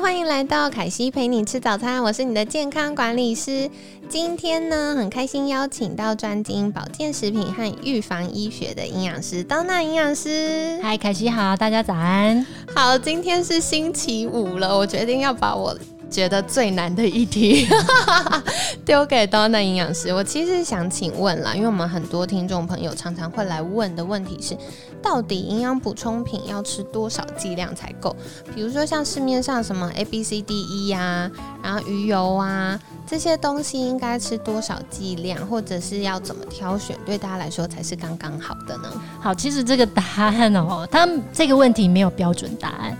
[0.00, 3.70] 欢迎来到凯西陪你吃早餐，我是你的健康管理师。
[4.08, 10.80] 今天呢，很开心邀请到专精保健食品和预防医学的营养师当娜营养师。
[10.82, 12.44] 嗨，凯西好，大家早安。
[12.74, 15.76] 好，今天是星期五了，我决定要把我
[16.10, 17.66] 觉得最难的一题
[18.84, 20.12] 丢给刀娜营养师。
[20.12, 24.56] 我其实想请问啦，因为我们很多听众朋友常常会来问的问题是。
[25.02, 28.14] 到底营养补充品要吃多少剂量才够？
[28.54, 31.30] 比如说像市面上什么 A、B、C、D、E 呀，
[31.62, 38.92] 然后鱼油啊这些东西，应该吃多少剂量，或者是要怎么挑选，对大家来说才是刚刚好的呢？
[39.22, 42.94] 好，其实这个答案哦，他这个问题没有标准答案。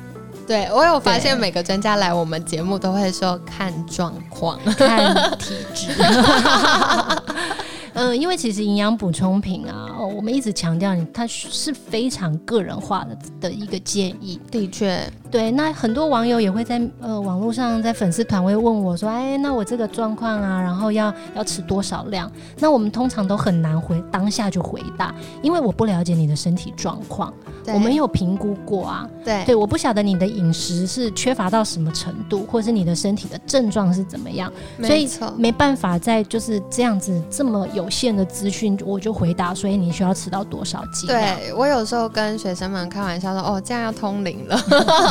[0.50, 5.92] 对我有发现，每个专家来我们节目都会说看状况、看体质。
[8.00, 14.40] 嗯，因为其实营养补充品啊，我们一直强调你，它是非常个人化的的一个建议。
[14.50, 15.50] 的确，对。
[15.50, 27.30] 那很多网友也会在呃网络上，在粉丝团会问我说：“哎，那我这个状况啊，然后要要吃多少量？”那我们通常都很难回当下就回答，因为我不了解你的身体状况，
[27.66, 29.06] 我没有评估过啊。
[29.22, 34.50] 对对，我不晓得你的饮食是缺乏到什么程度，或者是你的身体的症状是怎么样，
[34.82, 37.89] 所以没办法在就是这样子这么有。
[37.90, 41.08] 有限的资讯，我就回答，所以你需要吃到多少剂？
[41.08, 44.56] 对我有时候跟学生们开玩笑说：“哦，这样要通灵了。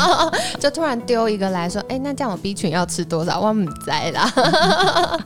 [0.57, 3.41] ”就突然丢一个来说：“哎，那这样我 B 群要吃多少？
[3.41, 5.19] 我唔在啦。”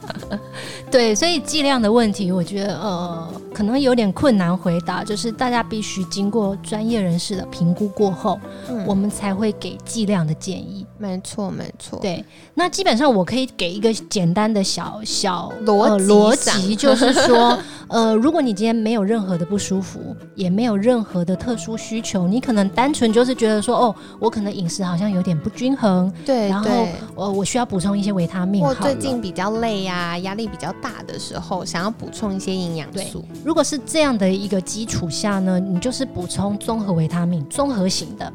[0.90, 5.02] 对，所以剂量的问题，我觉得呃，可能有点困难回答。
[5.02, 8.38] 就是大家必须经过专业人士的评估过后，
[8.86, 10.84] 我们才会给剂量的建议。
[10.98, 11.98] 没错，没错。
[12.00, 12.22] 对，
[12.54, 17.56] 那基本上我可以给一个简单的小小逻逻辑，就是说，
[17.88, 20.00] 呃，如果你今天没有任何的不舒服，
[20.34, 26.70] 也没有任何的特殊需求，你可能单纯就是觉得说，哦，我可能饮食好像有点不均衡，对，然后
[27.14, 28.64] 呃，我需要补充一些维他命。
[28.64, 33.22] 或最近比较累呀，压力比较大的时候，想要补充一些营养素。
[33.44, 38.32] 如果是这样的一个基础下呢，你就是补充综合维他命，综合型的。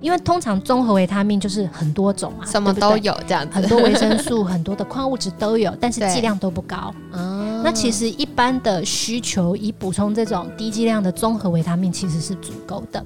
[0.00, 6.92] 因为通常综合维他命就是很多种啊，什么都有这样子，很多维生素、很多的矿物质都有，但是剂量都不高。
[7.64, 13.04] 那其实一般的需求以补充这种低剂量的综合维他命其实是足够的。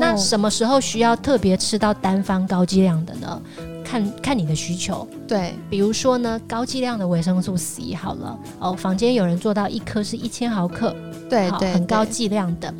[0.00, 3.42] 那什么时候需要特别吃到单方高剂量的呢？
[3.84, 5.06] 看看你的需求。
[5.28, 10.94] 对，比如说呢，高剂量的维生素 C 好了，哦，房间有人做到一颗是一千毫克，
[11.28, 12.72] 对对，很高剂量的。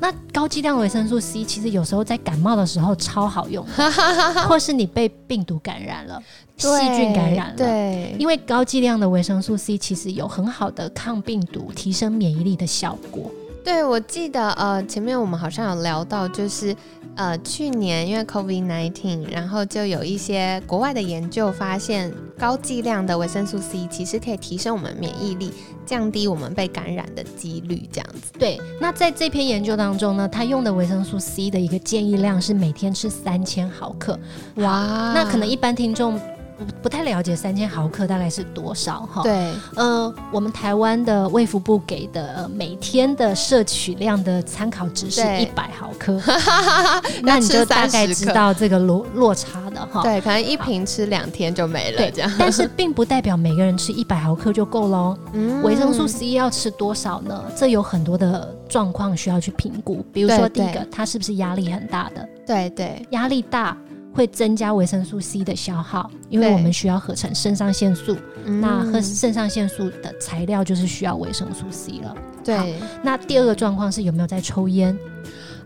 [0.00, 3.64] 那高剂量维生素 C 其实有时候在感冒的时候超好用，
[4.48, 6.20] 或是你被病毒感染了、
[6.56, 13.30] 细菌感染了，对，因为高剂量的维生素 C 其实有很好的抗病毒、提升免疫力的效果。
[13.66, 16.72] 对，我记得呃，前面我们好像有聊到，就是
[17.16, 25.52] 呃，去年因为 COVID nineteen，然后就有一些国外的研究发现，高剂量的维生素 C 其实可以提升我们免疫力，
[25.84, 28.30] 降低我们被感染的几率，这样子。
[28.38, 34.16] 对，那在这篇研究当中呢，他用的维生素 C 的一个建议量是每天吃三千毫克。
[34.58, 36.16] 哇，那可能一般听众。
[36.58, 39.22] 不不太了解三千毫克大概是多少哈？
[39.22, 46.20] 对，呃，我们台湾的卫福部给的每天的摄取量的参考值是一百毫克，
[47.22, 50.02] 那你就大概知道这个落落差的哈。
[50.02, 52.32] 对，可能一瓶吃两天就没了这样。
[52.38, 55.16] 但是并不代表每个人吃一百毫克就够喽。
[55.32, 57.44] 嗯，维生素 C 要吃多少呢？
[57.56, 62.28] 这有很多的状况需要去评估，比如说第一个，它是不是压力很大的？
[62.46, 63.76] 对对，压力大。
[64.16, 68.16] 会增加维生素 C 的消耗，因为我们需要合成肾上腺素。
[68.44, 72.16] 那和肾上腺素的材料就是需要维生素 C 了。
[72.42, 72.76] 对。
[73.02, 74.96] 那第二个状况是有没有在抽烟？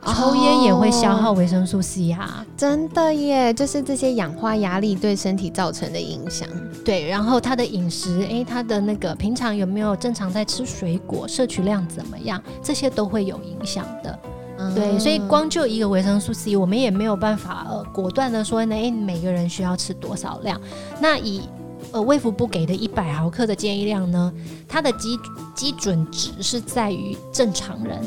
[0.03, 2.43] 抽烟也会消耗维生素 C 啊！
[2.57, 6.49] 真的耶，就是这些氧化压力对身体造成的影响。
[6.83, 12.43] 对，然后他的饮食，诶，他的那个平常有没有正常在吃水果，摄取量怎么样？
[12.63, 14.19] 这些都会有影响的。
[14.75, 20.61] 对，所以光就一个维生素 C，我们也没有办法呃果断的说，哎，每个人需要吃多少量？
[21.01, 21.43] 那以
[21.93, 24.33] 呃卫福部给的一百毫克的建议量呢，
[24.69, 25.19] 它的基
[25.55, 27.99] 基准值是在于正常人，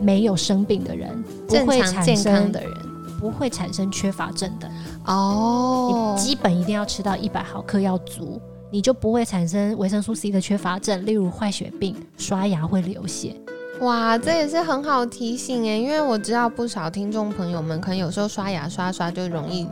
[0.00, 2.72] 没有生病的人，不会产生的人，
[3.20, 4.70] 不会产生缺乏症的
[5.04, 6.14] 哦。
[6.16, 8.40] 你基本一定要吃到一百毫克要足，
[8.70, 13.36] 你就不会产生维生素 C 的缺乏症，例如坏血病、刷牙会流血。
[13.80, 19.66] 哇，这也是很好提醒哎，因为我知道不少听众朋友们可能有时候刷牙刷刷就容易。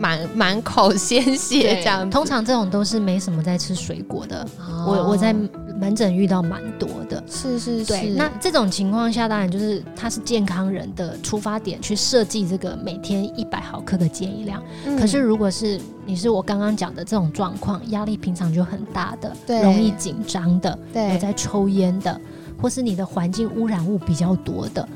[0.00, 4.48] 满满口 鲜血这样，通常这种都是没什么在吃水果的。
[4.86, 5.30] 我我在
[5.78, 8.06] 门诊遇到蛮多的，是是是。
[8.16, 14.62] 那这种情况下，当然就是他是健康人的出发点去设计这个每天一百毫克的建议量。
[14.98, 22.18] 可是如果是你是我刚刚讲的这种状况，压力平常就很大的，容易紧张的，有在抽烟的，
[22.60, 24.88] 或是你的环境污染物比较多的，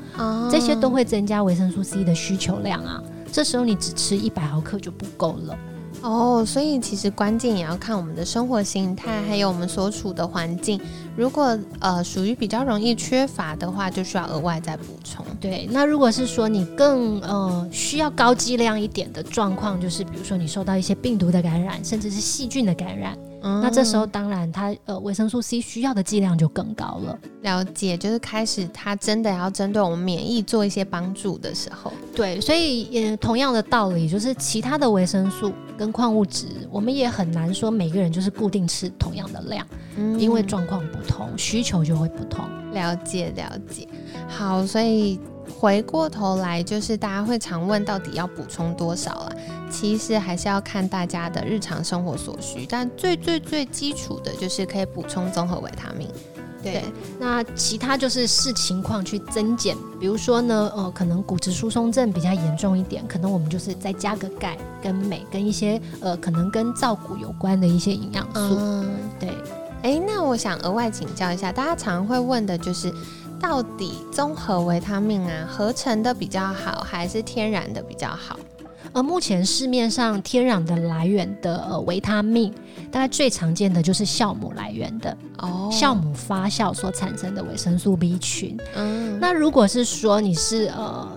[0.51, 3.01] 这些都会增加维生素 C 的需求量啊。
[3.31, 5.57] 这时候你只吃一百毫克就不够了
[6.01, 10.79] 哦，所以其实关键也要看我们的生活形态，还有我们所处的环境。
[11.17, 15.25] 如果呃属于比较容易缺乏的话，就需要额外再补充。
[15.41, 23.17] 对，那如果是说你更呃需要高剂量一点的状况，就是比如说你受到一些病毒的感染，甚至是细菌的感染。
[23.61, 27.19] 那这时候当然，它呃维生素 C 需要的剂量就更高了。
[27.43, 31.93] 了解，就是开始它真的要针对我们免疫做一些帮助的时候。
[32.15, 39.65] 对，所以也同样的道理，就是其他的维生素跟矿物质，我们也很难说每个人就是固定吃同样的量，
[40.17, 42.43] 因为状况不同，需求就会不同。
[42.73, 43.87] 了解，了解。
[44.27, 45.19] 好，所以。
[45.59, 49.35] 回过头来，就是大家会常问到底要补充多少了？
[49.69, 56.07] 其实还是要看大家的日常生活所需，但最最最基础的就是可以补充综合维他命。
[56.63, 56.83] 对，
[57.19, 59.75] 那其他就是视情况去增减。
[59.99, 68.57] 比如说呢，呃，可能骨质疏松症比较严重一点，可能我们就是再加个钙跟镁跟一些呃，可能跟造骨有关的一些营养素。
[68.59, 68.87] 嗯
[69.19, 69.29] 对，
[69.83, 72.91] 哎，那我想额外请教一下，大家常会问的就是。
[73.39, 78.39] 到底综合维他命啊，合成的比较好，还是天然的比较好？
[78.93, 82.53] 而目前市面上天然的来源的呃维他命，
[82.91, 88.57] 大概最常见的就是酵母来源的哦，酵母发酵所产生的维生素 B 群。
[88.75, 91.11] 嗯，那如果是说你是呃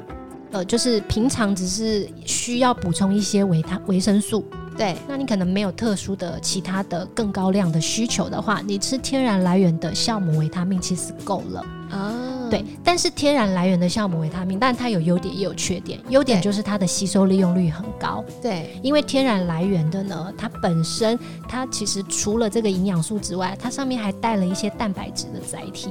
[0.51, 4.45] 呃，就是平常只是需要补充一些维他维生素。
[4.77, 12.49] 对，那你可能没有特殊的其他的更高量的需求的话，你吃天然来源的酵母维他命其实够了啊。
[12.51, 16.01] 对，但是天然来源的酵母维他命，但它有优点也有缺点。
[16.09, 18.25] 优点就是它的吸收利用率很高。
[18.41, 25.91] 对，因为天然来源的呢，它本身它其实除了这个营养素之外，它上面还带了一些蛋白质的载体。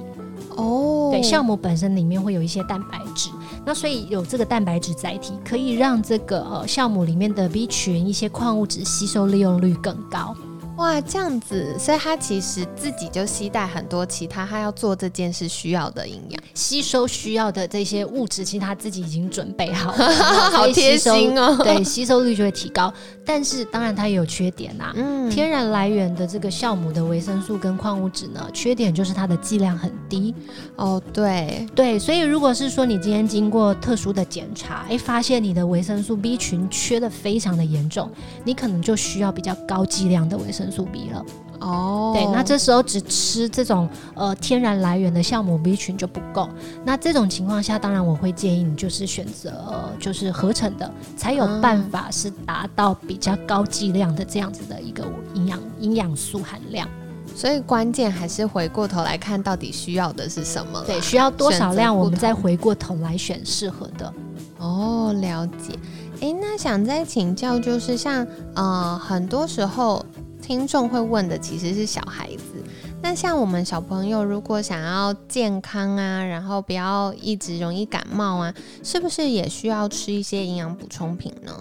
[0.55, 3.29] 哦，对，酵母本身里面会有一些蛋白质。
[3.63, 10.35] 那所以有这个蛋白质载体，可以让这个呃酵母里面的 B 群一些矿物质吸收利用率更高。
[10.77, 20.11] 哇，这样子，所以他其实自己就携带很多其他他要做这件事需要的营养，吸收需要的这些物质，其实他自己已经准备好了，
[20.51, 21.57] 好贴心哦。
[21.63, 22.93] 对，吸收率就会提高。
[23.25, 24.93] 但是当然它也有缺点呐。
[24.95, 30.33] 嗯，天然来源的这个酵母的维生素跟矿物质呢，缺点就是它的剂量很低。
[30.75, 38.09] 哦，对对，所以如果是说你今天经过特殊的检查，哎，发现你的维生素 B 群缺的非常的严重，
[38.45, 40.66] 你可能就需要比较高剂量的维生。
[40.71, 41.25] 素 B 了
[41.59, 46.47] 哦，对，那这时候只吃这种呃天然来源的酵母 B 群就不够。
[46.85, 55.03] 那这种情况下，当然我会建议你就是选择就是合成的，才有办法是达到比较高剂量的这样子的一个
[55.33, 56.87] 营养营养素含量。
[57.35, 64.13] 所以关键还是回过头来看到底需要的是什么，对，需要多少量，我们再回过头来选适合的。
[64.59, 65.73] 哦，了解。
[66.21, 70.05] 哎，那想再请教，就是像呃很多时候。
[70.47, 72.63] 听众会问的其实是小孩子，
[73.01, 81.51] 那像我们小朋友如果想要健康啊，然后不要一直容易感冒啊，是不是也需要吃一些营养补充品呢？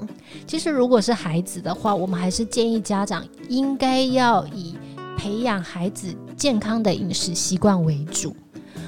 [0.46, 4.76] 其实如果是孩子的话，我们还是建议家长应该要以
[5.18, 8.36] 培养孩子健康的饮食习惯为主。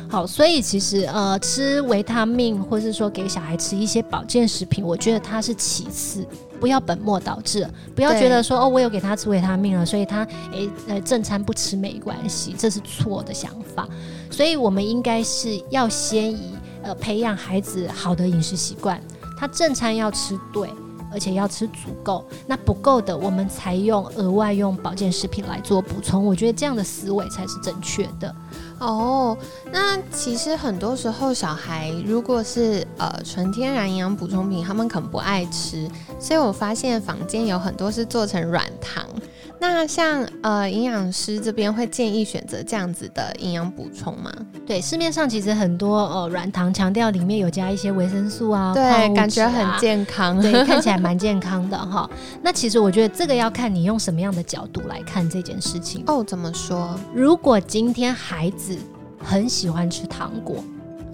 [0.09, 6.27] 好，所以其实呃，吃维他命或是说给小孩吃一些保健食品，我觉得它是其次。
[6.61, 13.87] 不要本末倒置，不要觉得说哦，我有给他吃维他命了，所以他诶呃正餐不吃没关系，这是错的想法。
[14.29, 19.01] 所以我们应该是要先以呃培养孩子好的饮食习惯，
[19.39, 20.69] 他正餐要吃对，
[21.13, 22.25] 而且要吃足够。
[22.47, 26.25] 那不够的，我们才用额外用保健食品来做补充。
[26.25, 28.35] 我觉得这样的思维才是正确的。
[28.79, 29.37] 哦，
[29.73, 39.05] 那其实很多时候小孩如果是呃纯天然营养补充品，他们可能不爱吃，所以我发现坊间有很多是做成软糖。
[39.61, 44.33] 那像呃营养师这边会建议选择这样子的营养补充吗？
[44.67, 52.09] 对，市面上其实很多呃软糖强调里面有加一些维生素啊，对，感觉很健康，对，看起来蛮健康的哈。
[52.41, 56.23] 那其实我觉得这个要看你用什么样的角度来看这件事情哦。
[56.23, 56.99] 怎么说？
[57.13, 58.77] 如果今天孩子
[59.19, 60.63] 很喜欢吃糖果，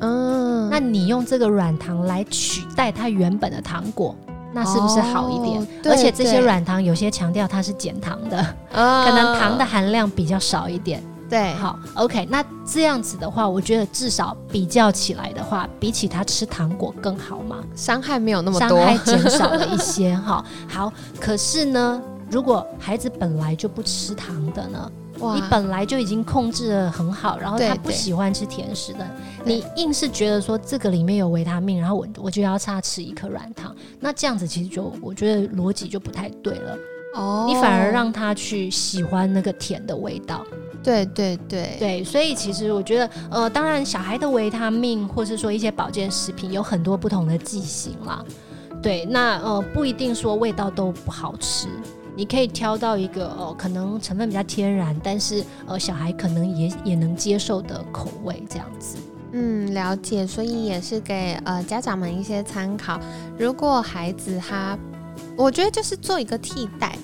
[0.01, 4.15] 嗯，那你用这个软糖来取代他原本的糖果，
[4.55, 5.69] 那是不是好一点？
[5.85, 8.39] 而且这些软糖有些强调它是减糖的，
[8.73, 11.03] 可能糖的含量比较少一点。
[11.29, 20.45] 对，好，OK，那这样子的话，我觉得至少比较起来的话，比起他吃糖果更好嘛，伤害没有那么多，伤害减少了一些 哈。
[20.69, 29.07] 好，可是呢，如果孩子本来就不吃糖的呢，你本来就已经控制的很好，然后他不喜欢吃甜食的，
[29.45, 36.77] 你硬是觉得说这个里面有维他命，然后我我就要差吃一颗软糖，那这样子其实就我觉得逻辑就不太对了。
[37.15, 40.45] 哦，你反而让他去喜欢那个甜的味道。
[40.83, 48.23] 对对对对，所以其实我觉得，呃，当然小孩的维他命或是说一些保健食品有很多不同的剂型啦。
[48.83, 51.69] 对，那呃不一定说味道都不好吃，
[52.17, 58.97] 你可以挑到一个哦可能成分比较天然，但是呃小孩可能也也能接受的口味这样子。
[59.33, 63.01] 嗯，了解，所以也是给呃家长们一些参考。
[63.37, 64.79] 如果孩子他，
[65.37, 66.97] 我觉得就是做一个替代。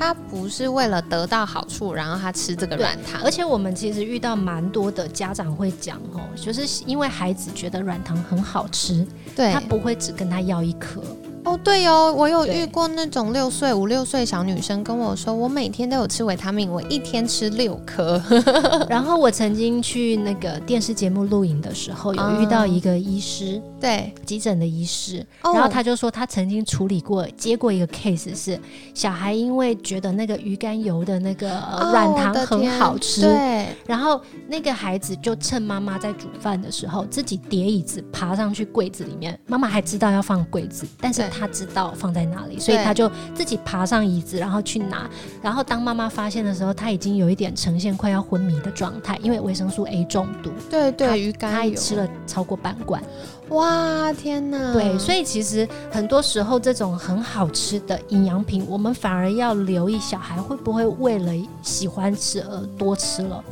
[0.00, 3.20] 他不是为了得到好处，然后他吃这个软糖。
[3.24, 11.02] 而且我们其实遇到蛮多的家长会讲哦，就是因为孩子觉得软糖很好吃，对他不会只跟他要一颗。
[11.44, 18.20] 哦，对哦，我有遇过那种六岁、五六岁小女生跟我说，我每天都有吃维他命，我一天吃六颗。
[18.88, 28.60] 然后我曾经去那个电视节目录影的时候，有遇到一个医师，对，急诊的医师，然后他就说他曾经处理过、接过一个 case，是
[28.92, 31.48] 小孩因为觉得那个鱼肝油的那个
[31.92, 41.22] 软糖很好吃，对，然后那个孩子就趁妈妈在煮饭的时候，自己叠椅子爬上去柜子里面，妈妈还知道要放柜子，但是。
[41.38, 45.08] 他知道放在哪里，所以他就自己爬上椅子，然后去拿。
[45.42, 50.50] 然后当妈妈发现的时候，他已经有一点呈现快要昏迷的状态，因为维生素 A 中毒。
[50.68, 53.00] 对对，鱼肝油，他吃了超过半罐。
[53.50, 54.72] 哇，天哪！
[54.72, 63.42] 对，所以其实很多时候这种很好吃的营养品，我们反而要留意小孩会不会为了喜欢吃而多吃了。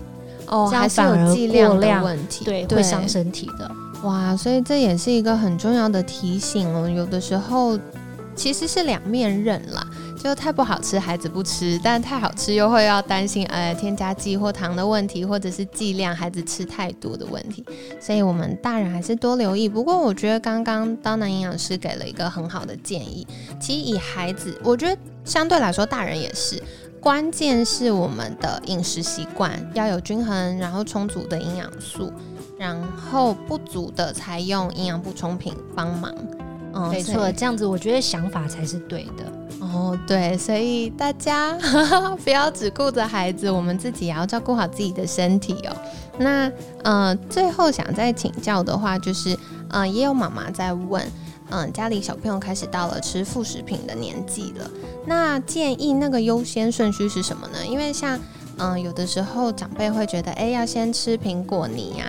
[0.48, 3.70] 哦，还是有剂量的问题，对，会伤身体的。
[4.02, 6.88] 哇，所以这也是一个很重要的提醒哦。
[6.88, 7.76] 有的时候
[8.36, 9.84] 其实是两面刃啦，
[10.22, 17.64] 就太不好吃，孩子不吃；但太好吃，又会要担心呃添加剂或糖的问题，或者是剂量孩子吃太多的问题。
[18.00, 19.68] 所以我们大人还是多留意。
[19.68, 23.26] 不过我觉得刚刚刀男营养师给了一个很好的建议。
[23.60, 26.60] 其实以孩子，我觉得相对来说大人也是，
[27.00, 32.12] 关键是我们的饮食习惯要有均衡，然后充足的营养素。
[32.58, 36.10] 然后不足的才用营养补充品帮忙，
[36.76, 39.24] 嗯，没错，这样子我觉得想法才是对的。
[39.60, 41.56] 哦，对，所以大家
[42.22, 45.76] 不要只顾着孩子，我们自己也要照顾好自己的身体哦。
[46.18, 46.50] 那
[46.84, 49.36] 呃，最后想再请教的话，就是
[49.70, 51.02] 呃，也有妈妈在问，
[51.50, 54.70] 嗯，家里小朋友开始到了吃副食品的年纪了，
[55.06, 57.64] 那建议那个优先顺序是什么呢？
[57.66, 58.18] 因为像
[58.58, 62.08] 嗯，有的时候长辈会觉得，哎，要先吃苹果泥啊，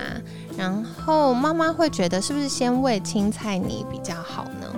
[0.58, 4.76] 然后妈妈会觉得，是不是先喂青菜泥比较好呢？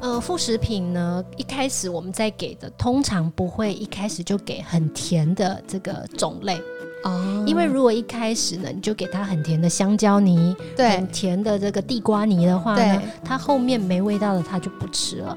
[0.00, 6.60] 呃，副食品呢，一开始我们在给的，通常不会一开始就给很甜的这个种类。
[7.04, 15.36] 哦，因为如果一开始呢，你就给它很甜的香蕉泥，对，很甜的这个地瓜泥的话呢，他后面没味道的它就不吃了。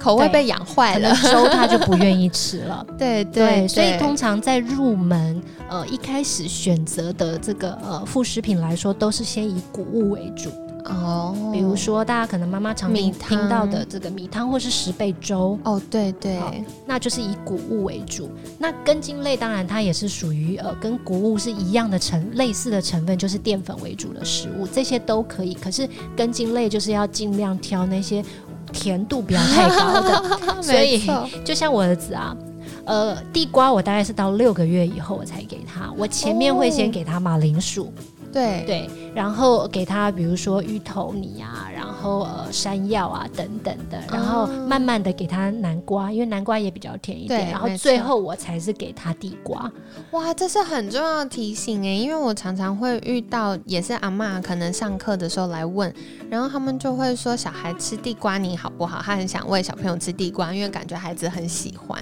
[0.00, 2.84] 口味被养坏了，粥他就不愿意吃了。
[2.98, 10.50] 对对，所以通常在入门，呃，一开始选择的这个呃副食品来说，都是先以谷物为主。
[10.86, 15.56] 哦，比如说大家可能妈妈常听听到的这个米汤或是十倍粥。
[15.62, 16.40] 哦，对对，
[16.86, 18.30] 那就是以谷物为主。
[18.58, 25.52] 那根茎类当然它也是属于呃跟谷物是一样的成类似的成分，就是淀粉为主的食物，这些都可以。
[25.52, 28.24] 可是根茎类就是要尽量挑那些。
[28.72, 31.10] 甜度不要太高的， 所以
[31.44, 32.36] 就像我儿子啊，
[32.84, 37.92] 呃，地瓜我大概是到六个月以后我才给他，我前面会先给他马铃薯。
[38.32, 49.70] 对对，然后给他比如说芋头泥啊，然后呃山药啊等等的，然后慢慢的给他南瓜，因为南瓜也比较甜一点，然后最后我才是给他地瓜。
[50.12, 55.92] 哇，这是很重要的提醒哎，因为我常常会遇到，也是阿妈可能上课的时候来问，
[56.30, 59.00] 然后他们就会说小孩吃地瓜泥好不好？
[59.02, 62.00] 他很想喂小朋友吃地瓜，因为感觉孩子很喜欢。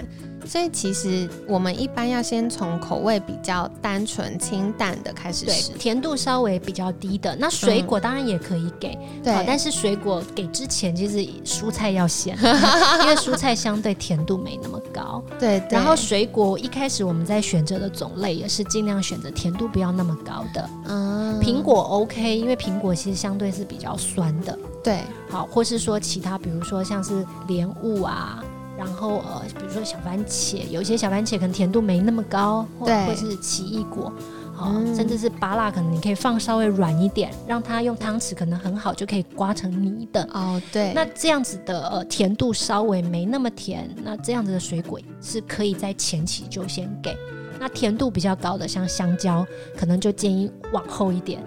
[0.49, 7.37] 所以其实我们一般要先从口味比较单纯清淡的开始吃，甜度稍微比较低的。
[7.37, 12.35] 那水果当然也可以给，对，但是水果给之前其实蔬菜要先，
[13.03, 15.23] 因为蔬菜相对甜度没那么高。
[15.39, 28.43] 对，然后水果一开始我们在选择的种类也是尽量选择甜度不要那么高的，嗯，苹果 OK，因为苹果其实相对是比较酸的，对，好，或是说其他，比如说像是莲雾啊，
[28.79, 34.13] 然后呃，比如说小番茄，有一些小番茄可能甜度没那么高，或对或是奇异果。
[34.55, 40.29] 好，嗯甚至是芭辣，可能你可以放稍微软一点，让它用汤匙可能很好就可以刮成泥的。
[40.33, 47.17] 哦，对，那这样子的呃甜度稍微没那么甜，那这样子的水果是可以在前期就先给。
[47.61, 51.41] 那甜度比较高的，像香蕉，可能就建议往后一点。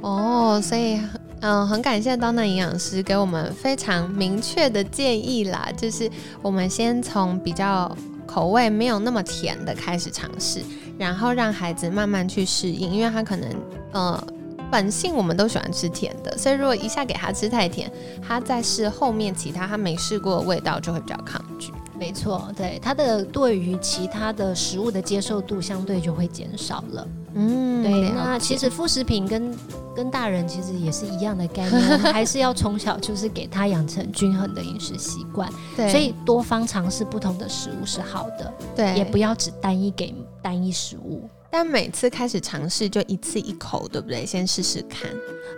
[0.00, 0.98] 哦，所以
[1.40, 6.10] 嗯、很感谢当娜营养师给我们非常明确的建议啦，就是
[6.42, 10.60] 我们先从比较口味没有那么甜的开始尝试，
[10.98, 13.48] 然后让孩子慢慢去适应，因为他可能
[13.92, 14.26] 呃。
[14.68, 17.88] 本性我们都喜欢吃甜的，所以如果一下给他吃太甜，
[18.20, 21.72] 他再试后面其他他没试过的味道就会比较抗拒。
[21.96, 27.06] 没错，对他的对于其他的食物的接受度相对就会减少了。
[27.36, 29.54] 嗯对，那其实副食品跟
[29.94, 41.28] 跟大人其实也是一样的概念，我 们还是要从小就是给他养成均衡的饮食习惯，对，所以多方尝试不同的食物是好的，对也不要只单一给单一食物。
[41.48, 44.26] 但每次开始尝试就一次一口，对不对？
[44.26, 45.08] 先试试看。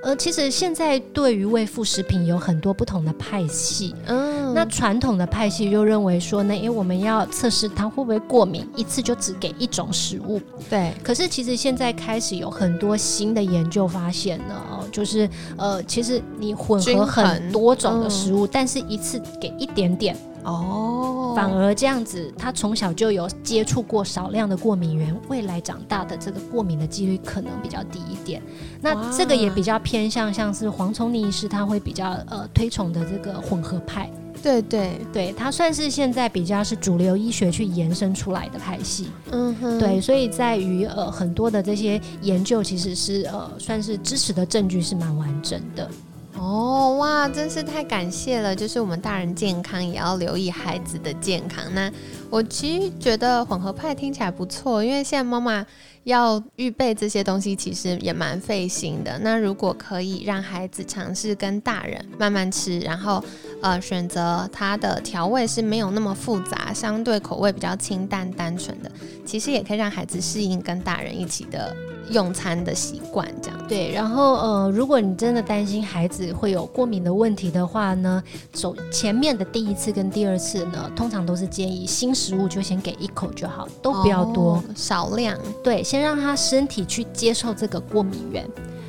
[0.05, 3.97] 呃，其实现在对于喂副食品有很多不同的派系。
[4.07, 10.41] 嗯，那传统的派系就认为说呢，因为我们要测试它会不会过敏，一次就只给一种食物。
[10.69, 28.43] 对，可是其实现在开始有很多新的研究发现呢，哦，就是呃，其实你混合很多种的食物，但是一次给一点点，哦，反而这样子，他从小就有接触过少量的过敏源，未来长大的这个过敏的几率可能比较低一点。
[28.81, 34.09] 那这个也比较偏向像是黄聪妮医师他会比较呃推崇的这个混合派，
[34.41, 39.09] 对对，对，它算是现在比较是主流医学去延伸出来的派系。
[39.33, 45.91] 嗯哼，对，所以在于呃很多的这些研究其实是呃算是支持的证据是蛮完整的。
[46.37, 48.55] 哦，哇，真是太感谢了！
[48.55, 51.65] 就是我们大人健康也要留意孩子的健康。
[51.75, 51.91] 那
[52.31, 55.67] 我其实觉得混合派听起来不错，因为现在妈妈
[56.09, 59.19] 要预备这些东西，其实也蛮费心的。
[59.19, 63.23] 那如果可以让孩子尝试跟大人慢慢吃，然后
[63.61, 68.91] 呃选择它的调味是没有那么复杂，相对口味比较清淡单纯的，
[69.27, 71.77] 其实也可以让孩子适应跟大人一起的
[72.11, 73.59] 用餐的习惯，这样。
[73.69, 78.23] 对，然后呃，如果你真的担心孩子会有过敏的问题的话呢，
[78.55, 84.55] 首前面的第一次跟第二次呢，通常都是建议新食物就先给一口就好，都不要多。
[84.55, 85.37] 哦少量。
[85.63, 88.47] 对，先让他身体去接受这个过敏源。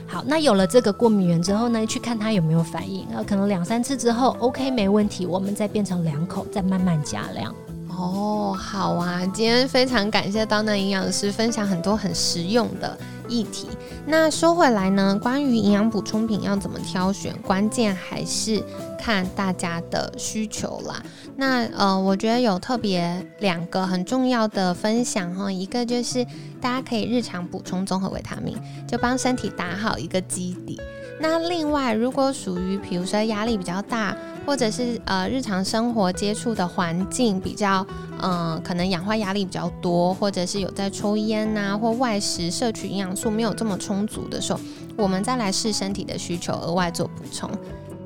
[0.07, 3.05] 好，那有了这个过敏源之后呢，去看他有没有反应。
[3.13, 7.53] 呃，可能两三次之后，OK 没问题，我们再变成两口，再慢慢加量。
[7.89, 9.21] 哦，好啊！
[9.33, 13.67] 今天非常感谢当当营养师分享很多很实用的议题。
[14.11, 18.59] 那说回来呢，关于营养补充品要怎么挑选，关键还是
[18.97, 20.99] 看大家的需求啦。
[21.35, 26.25] 那呃，我觉得有特别两个很重要的分享哈，一个就是
[26.59, 30.81] 大家可以日常补充综合维他命，就帮身体打好一个基底。
[31.19, 37.85] 那另外，如果属于比如说压力比较大，或者是呃日常生活接触的环境比较，
[38.21, 44.59] 嗯、可能氧化压力比较多，或者是有在抽烟呐、或外食摄取营养素没有这么充足的时候，
[44.95, 47.49] 我们再来视身体的需求额外做补充。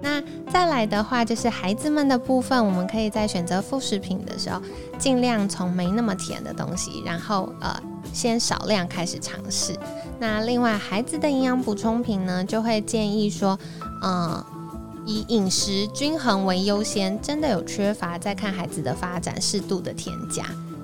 [0.04, 4.62] 那再来的话，就是孩子们的部分，我们可以在选择副食品的时候，
[5.00, 7.74] 尽量从没那么甜的东西，然后呃
[8.12, 9.74] 先少量开始尝试。
[10.20, 13.58] 那另外，孩子的营养补充品呢，就会建议说，
[14.04, 14.44] 嗯、
[15.06, 20.44] 以饮食均衡为优先，真的有缺乏，再看孩子的发展，适度的添加。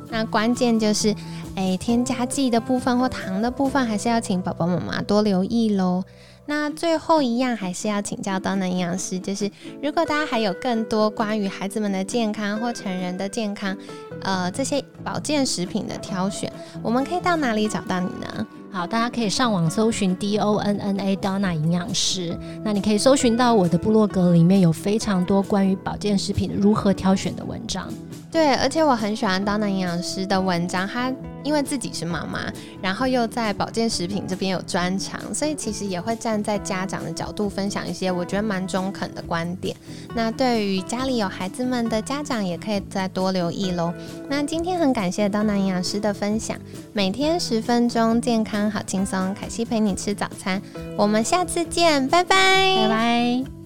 [0.09, 1.13] 那关键就是，
[1.55, 6.03] 诶，添加剂的部分或糖的部分，还是要请爸爸妈妈多留意喽。
[6.49, 9.49] 那最后一样还是要请教到呢营养师，就是
[9.83, 13.77] 如果大家还有更多关于孩子们的健康或成人的健康，
[14.23, 18.47] 呃，这些保健食品的挑选，我们可以到哪里找到你呢？
[18.71, 27.87] 好，大家可以上网搜寻 D O N N A Donna 营养师，那你可以搜寻到我的部落格里面有非常多关于保健食品如何挑选的文章。
[28.31, 31.11] 对，而且我很喜欢刀男营养师的文章，他
[31.43, 39.75] 因为自己是妈妈，然后又在保健食品这边有专长，所以其实也会站在家长的角度分享一些我觉得蛮中肯的观点。
[40.15, 43.93] 那对于家里有孩子们的家长，也可以再多留意喽。
[44.29, 46.57] 那今天很感谢当当营养师的分享，
[46.93, 50.61] 每天十分钟，健康好轻松，凯西陪你吃早餐，
[50.97, 53.58] 我们下次见，拜拜，拜拜。